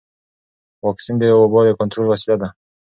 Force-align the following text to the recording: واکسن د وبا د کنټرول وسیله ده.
واکسن 0.85 1.15
د 1.19 1.23
وبا 1.41 1.61
د 1.65 1.69
کنټرول 1.79 2.05
وسیله 2.09 2.35
ده. 2.41 2.47